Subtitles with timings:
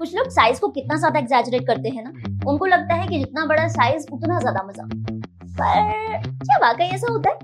[0.00, 2.10] कुछ लोग साइज़ को कितना ज़्यादा एग्जैजरेट करते हैं ना,
[2.50, 4.84] उनको लगता है कि जितना बड़ा साइज़ उतना ज़्यादा मज़ा।
[5.52, 7.38] पर क्या वाकई ऐसा होता है?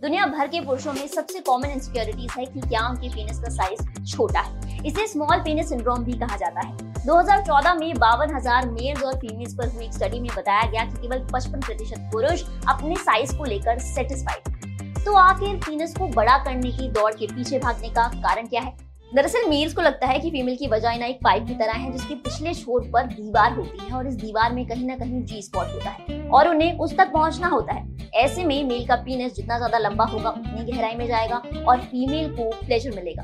[0.00, 4.04] दुनिया भर के पुरुषों में सबसे कॉमन इनसिक्योरिटीज है कि क्या उनके पेनिस का साइज़
[4.06, 9.02] छोटा है। इसे स्मॉल पेनिस सिंड्रोम भी कहा जाता है। 2014 में बावन हज़ार मेल्स
[9.02, 12.96] और फीमेल्स पर हुई एक स्टडी में बताया गया कि केवल 55 प्रतिशत पुरुष अपने
[12.96, 17.88] साइज़ को लेकर सेटिस्फाइड तो आखिर पीनस को बड़ा करने की दौड़ के पीछे भागने
[17.88, 18.76] का कारण क्या है?
[19.12, 22.14] दरअसल मेल्स को लगता है कि फीमेल की वजाइना एक पाइप की तरह है, जिसके
[22.16, 25.72] पिछले छोर पर दीवार होती है और इस दीवार में कहीं ना कहीं जी स्पॉट
[25.74, 29.56] होता है और उन्हें उस तक पहुँचना होता है। ऐसे में मेल का पीनस जितना
[29.56, 33.22] ज़्यादा लंबा होगा, उतनी गहराई में जाएगा और फीमेल को प्लेजर मिलेगा।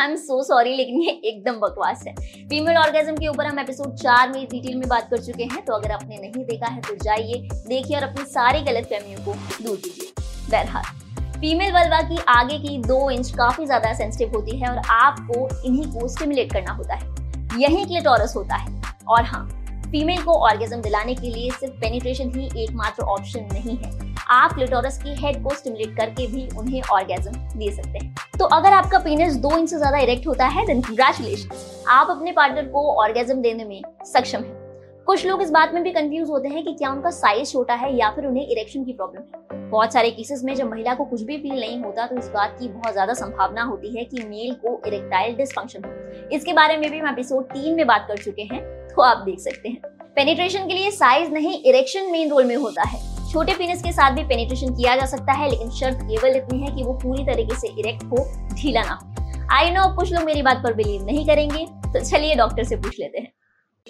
[0.00, 2.14] आई एम सो सॉरी लेकिन ये एकदम बकवास है।
[2.48, 5.72] फीमेल ऑर्गेजम के ऊपर हम एपिसोड चार में डिटेल में बात कर चुके हैं तो
[5.74, 9.76] अगर आपने नहीं देखा है तो जाइए, देखिए और अपनी सारी गलत फहमियों को दूर
[9.76, 10.12] कीजिए।
[10.50, 15.48] बहरहाल फीमेल वल्वा की आगे की दो इंच काफ़ी ज़्यादा सेंसिटिव होती है और आपको
[15.66, 19.46] इन्हीं को स्टिमुलेट करना होता है। यही क्लिटोरस होता है। और हाँ
[19.90, 25.02] फीमेल को ऑर्गेजम दिलाने के लिए सिर्फ़ पेनिट्रेशन ही एकमात्र ऑप्शन नहीं है। आप क्लिटोरस
[25.02, 29.34] की हेड को स्टिमुलेट करके भी उन्हें ऑर्गेजम दे सकते हैं। तो अगर आपका पीनस
[29.34, 33.64] दो इंच से ज़्यादा इरेक्ट होता है देन कंग्रेचुलेशन आप अपने पार्टनर को ऑर्गेजम देने
[33.64, 34.64] में सक्षम है।
[35.06, 37.94] कुछ लोग इस बात में भी कंफ्यूज होते हैं कि क्या उनका साइज़ छोटा है
[37.96, 41.22] या फिर उन्हें इरेक्शन की प्रॉब्लम है। बहुत सारे केसेस में जब महिला को कुछ
[41.22, 44.54] भी फील नहीं होता तो इस बात की बहुत ज़्यादा संभावना होती है कि मेल
[44.64, 48.42] को इरेक्टाइल डिसफंक्शन हो। इसके बारे में भी हम एपिसोड तीन में बात कर चुके
[48.44, 49.80] हैं तो आप देख सकते हैं।
[50.16, 54.10] पेनिट्रेशन के लिए साइज़ नहीं इरेक्शन मेन रोल में होता है। छोटे पेनिस के साथ
[54.10, 57.56] भी पेनिट्रेशन किया जा सकता है, लेकिन शर्त केवल इतनी है कि वो पूरी तरीके
[57.56, 58.24] से इरेक्ट हो,
[58.54, 62.34] ढीला ना हो। आई नो कुछ लोग मेरी बात पर बिलीव नहीं करेंगे तो चलिए
[62.34, 63.32] डॉक्टर से पूछ लेते हैं।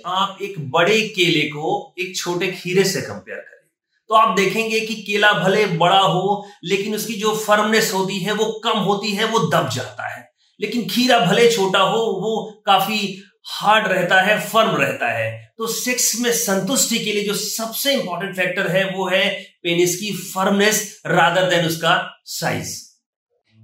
[0.06, 3.68] आप एक बड़े केले को एक छोटे खीरे से कंपेयर करें।
[4.10, 8.52] तो आप देखेंगे कि केला भले बड़ा हो, लेकिन उसकी जो फर्मनेस होती है, वो
[8.64, 10.28] कम होती है, वो दब जाता है।
[10.60, 12.98] लेकिन खीरा भले छोटा हो, वो काफ़ी
[13.46, 18.34] हार्ड रहता है, फर्म रहता है। तो सेक्स में संतुष्टि के लिए जो सबसे इंपॉर्टेंट
[18.36, 19.28] फैक्टर है, वो है
[19.62, 21.94] पेनिस की फर्मनेस रादर देन उसका
[22.30, 22.74] साइज़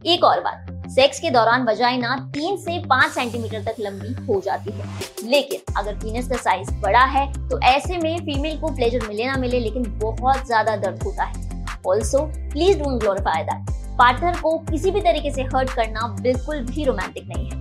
[0.02, 4.72] एक और बात सेक्स के दौरान वजाइना तीन से पाँच सेंटीमीटर तक लंबी हो जाती
[4.72, 4.84] है।
[5.24, 9.36] लेकिन अगर पीनस का साइज़ बड़ा है तो ऐसे में फीमेल को प्लेजर मिले ना
[9.36, 11.50] मिले, लेकिन बहुत ज़्यादा दर्द होता है।
[11.86, 16.84] Also please don't glorify that partner को किसी भी तरीके से हर्ट करना बिल्कुल भी
[16.84, 17.60] रोमांटिक नहीं है।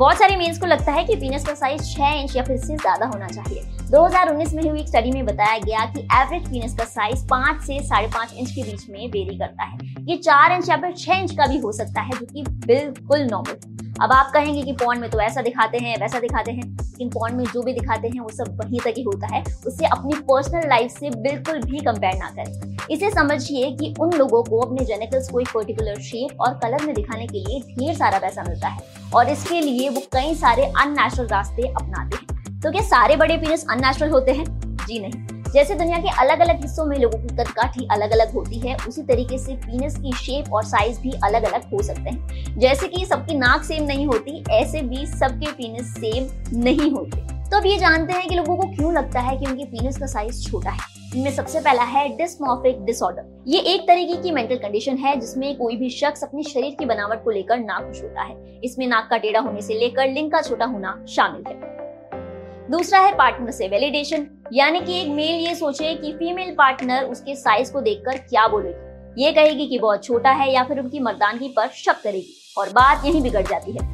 [0.00, 2.76] बहुत सारे मेन्स को लगता है कि पीनस का साइज़ 6 इंच या फिर इससे
[2.76, 6.84] ज़्यादा होना चाहिए। 2019 में हुई एक स्टडी में बताया गया कि एवरेज पीनस का
[6.84, 9.78] साइज़ 5 से साढ़े पाँच इंच के बीच में वेरी करता है।
[10.08, 13.26] ये 4 इंच या फिर 6 इंच का भी हो सकता है, जो कि बिल्कुल
[13.30, 17.10] नॉर्मल अब आप कहेंगे कि पॉन में तो ऐसा दिखाते हैं, वैसा दिखाते हैं। लेकिन
[17.10, 20.14] पॉन में जो भी दिखाते हैं, वो सब वहीं तक ही होता है। उसे अपनी
[20.22, 24.84] पर्सनल लाइफ से बिल्कुल भी कंपेयर ना करें। इसे समझिए कि उन लोगों को अपने
[24.84, 28.68] जेनेकल्स को एक पर्टिकुलर शेप और कलर में दिखाने के लिए ढेर सारा पैसा मिलता
[28.68, 33.36] है और इसके लिए वो कई सारे अननेचुरल रास्ते अपनाते हैं। तो क्या सारे बड़े
[33.36, 34.44] पीनस अननेचुरल होते हैं?
[34.86, 38.58] जी नहीं। जैसे दुनिया के अलग अलग हिस्सों में लोगों की कदकाठी अलग अलग होती
[38.58, 42.58] है, उसी तरीके से पीनस की शेप और साइज़ भी अलग अलग हो सकते हैं।
[42.58, 46.28] जैसे कि सबकी नाक सेम नहीं होती, ऐसे भी सबके पीनस सेम
[46.64, 49.64] नहीं होते। तो अब ये जानते हैं कि लोगों को क्यों लगता है कि उनके
[49.64, 50.78] पीनस का साइज़ छोटा है।
[51.16, 55.76] इनमें सबसे पहला है डिस्मॉर्फिक डिसऑर्डर ये एक तरीके की मेंटल कंडीशन है, जिसमें कोई
[55.76, 59.40] भी शख्स अपने शरीर की बनावट को लेकर नाखुश होता है। इसमें नाक का टेढ़ा
[59.40, 64.80] होने से लेकर लिंग का छोटा होना शामिल है। दूसरा है पार्टनर से वैलिडेशन यानी
[64.80, 69.22] कि एक मेल ये सोचे कि फीमेल पार्टनर उसके साइज़ को देखकर क्या बोलेगी?
[69.22, 73.04] ये कहेगी कि बहुत छोटा है या फिर उनकी मर्दानगी पर शक करेगी और बात
[73.04, 73.88] यहीं बिगड़ जाती है।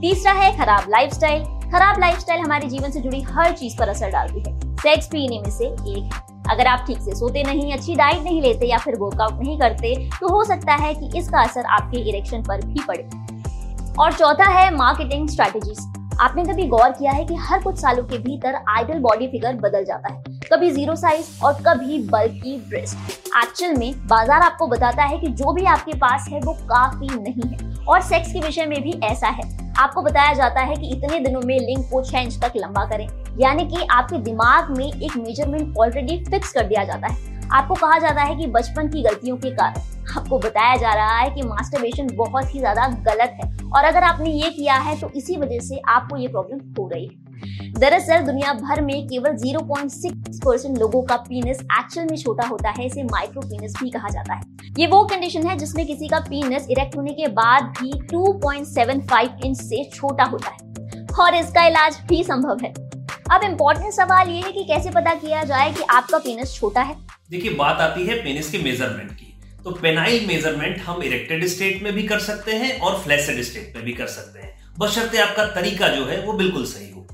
[0.00, 4.40] तीसरा है खराब लाइफस्टाइल खराब लाइफस्टाइल हमारे जीवन से जुड़ी हर चीज़ पर असर डालती
[4.40, 8.22] है। सेक्स इन्हीं में से एक है। अगर आप ठीक से सोते नहीं, अच्छी डाइट
[8.22, 12.08] नहीं लेते या फिर वर्कआउट नहीं करते तो हो सकता है कि इसका असर आपके
[12.10, 13.08] इरेक्शन पर भी पड़े।
[13.98, 15.78] और चौथा है मार्केटिंग स्ट्रेटेजीज
[16.20, 19.84] आपने कभी गौर किया है कि हर कुछ सालों के भीतर आइडल बॉडी फिगर बदल
[19.84, 20.22] जाता है?
[20.52, 22.96] कभी ज़ीरो साइज़ और कभी बल्कि ब्रेस्ट।
[23.38, 27.50] एक्चुअल में बाज़ार आपको बताता है कि जो भी आपके पास है, वो काफ़ी नहीं
[27.50, 31.20] है। और सेक्स के विषय में भी ऐसा है। आपको बताया जाता है कि इतने
[31.20, 33.06] दिनों में लिंग को छह इंच तक लंबा करें।
[33.40, 37.98] यानी कि आपके दिमाग में एक मेज़रमेंट ऑलरेडी फिक्स कर दिया जाता है। आपको कहा
[37.98, 42.06] जाता है कि बचपन की गलतियों के कारण। आपको बताया जा रहा है कि मास्टरबेशन
[42.16, 45.80] बहुत ही ज़्यादा गलत है। और अगर आपने ये किया है तो इसी वजह से
[45.88, 47.24] आपको ये प्रॉब्लम हो रही है।
[47.72, 52.86] दरअसल, दुनिया भर में केवल 0.6 परसेंट लोगों का पीनस एक्चुअल में छोटा होता है,
[52.86, 54.40] इसे माइक्रो पीनस भी कहा जाता है।
[54.78, 59.56] ये वो कंडीशन है जिसमें किसी का पीनस इरेक्ट होने के बाद भी 2.75 इंच
[59.56, 62.72] से छोटा होता है। और इसका इलाज भी संभव है।
[63.32, 67.05] अब इम्पोर्टेंट सवाल ये है कि कैसे पता किया जाए कि आपका पीनस छोटा है?
[67.30, 69.32] देखिए बात आती है पेनिस के मेज़रमेंट की।
[69.64, 73.84] तो पेनाइल मेज़रमेंट हम इरेक्टेड स्टेट में भी कर सकते हैं और फ्लैसेड स्टेट में
[73.84, 77.06] भी कर सकते हैं। बशर्ते आपका तरीका जो है वो बिल्कुल सही हो।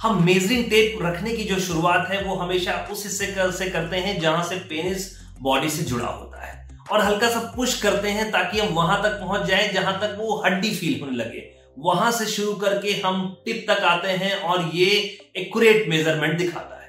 [0.00, 3.96] हम मेजरिंग टेप रखने की जो शुरुआत है वो हमेशा उस हिस्से कर, से करते
[3.96, 5.06] हैं जहाँ से पेनिस
[5.40, 9.20] बॉडी से जुड़ा होता है। और हल्का सा पुश करते हैं ताकि हम वहाँ तक
[9.20, 13.64] पहुँच जाए जहाँ तक वो हड्डी फील होने लगे। वहाँ से शुरू करके हम टिप
[13.68, 14.90] तक आते हैं और ये
[15.36, 16.79] एक्यूरेट मेज़रमेंट दिखाता है।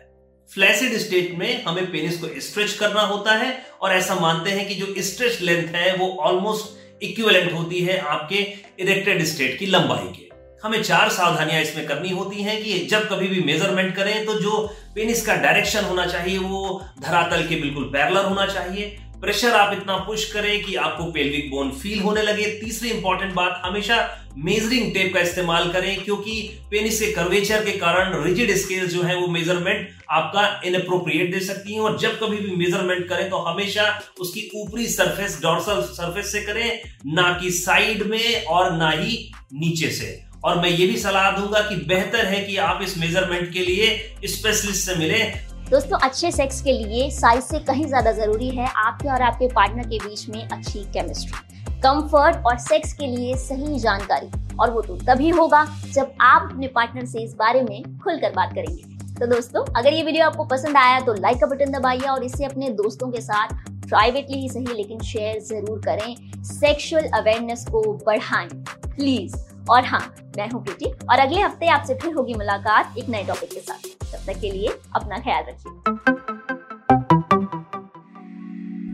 [0.52, 3.52] फ्लैसिड स्टेट में हमें पेनिस को स्ट्रेच करना होता है
[3.82, 8.36] और ऐसा मानते हैं कि जो स्ट्रेच लेंथ है, वो ऑलमोस्ट इक्विवेलेंट होती है आपके
[8.80, 10.30] इरेक्टेड स्टेट की लंबाई के।
[10.64, 14.60] हमें चार सावधानियाँ इसमें करनी होती हैं कि जब कभी भी मेज़रमेंट करें तो जो
[14.96, 19.96] पेनिस का डायरेक्शन होना चाहिए, वो धरातल के बिल्कुल पैरलर होना चाहिए। प्रेशर आप इतना
[19.98, 23.98] पुश करें कि आपको पेल्विक बोन फील होने लगे। तीसरी इंपॉर्टेंट बात, हमेशा
[24.38, 26.42] मेजरिंग टेप का इस्तेमाल करें, क्योंकि
[26.72, 31.74] पेनिस के कर्वेचर के कारण रिजिड स्केल जो है वो मेज़रमेंट आपका इनअप्रोप्रिएट दे सकती
[31.74, 33.86] है। और जब कभी भी मेज़रमेंट करें तो हमेशा
[34.22, 39.92] उसकी ऊपरी सरफेस डॉर्सल सरफेस से करें, ना कि साइड में और ना ही नीचे
[39.92, 43.60] से। और मैं ये भी सलाह दूँगा कि बेहतर है कि आप इस मेज़रमेंट के
[43.62, 48.66] लिए स्पेशलिस्ट से मिलें। दोस्तों, अच्छे सेक्स के लिए साइज़ से कहीं ज़्यादा ज़रूरी है
[48.78, 53.80] आपके और आपके पार्टनर के बीच में अच्छी केमिस्ट्री कंफर्ट और सेक्स के लिए सही
[53.80, 54.28] जानकारी,
[54.58, 58.54] और वो तो तभी होगा जब आप अपने पार्टनर से इस बारे में खुलकर बात
[58.56, 58.84] करेंगे।
[59.20, 62.46] तो दोस्तों, अगर ये वीडियो आपको पसंद आया तो लाइक का बटन दबाइए और इसे
[62.46, 63.56] अपने दोस्तों के साथ
[63.88, 68.50] प्राइवेटली ही सही लेकिन शेयर ज़रूर करें। सेक्सुअल अवेयरनेस को बढ़ाएँ
[68.88, 69.36] प्लीज़
[69.70, 70.04] और हाँ
[70.38, 74.01] मैं हूँ प्रीति, और अगले हफ़्ते आपसे फिर होगी मुलाकात एक नए टॉपिक के साथ।
[74.14, 76.00] तब तक के लिए अपना ख्याल रखिए।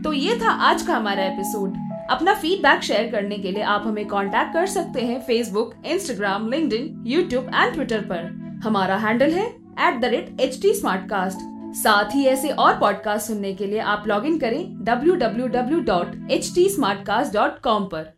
[0.02, 1.76] तो ये था आज का हमारा एपिसोड
[2.10, 6.72] अपना फीडबैक शेयर करने के लिए आप हमें कांटेक्ट कर सकते हैं Facebook Instagram link
[7.06, 9.46] YouTube and Twitter पर। हमारा हैंडल है
[9.88, 10.72] at the rate H T
[11.74, 15.80] साथ ही ऐसे और पॉडकास्ट सुनने के लिए आप लॉग इन करें W W W
[15.80, 18.17] dot H T smart cast dot com पर।